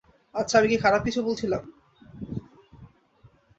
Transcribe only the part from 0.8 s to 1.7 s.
খারাপ কিছু বলছিলাম?